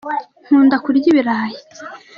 [0.45, 1.57] Nkunda kurya ibirayi.